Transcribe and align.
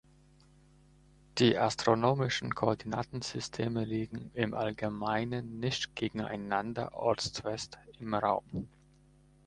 Die 1.37 1.59
astronomischen 1.59 2.55
Koordinatensysteme 2.55 3.85
liegen 3.85 4.31
im 4.33 4.55
Allgemeinen 4.55 5.59
nicht 5.59 5.95
gegeneinander 5.95 6.95
ortsfest 6.95 7.77
im 7.99 8.15
Raum. 8.15 8.67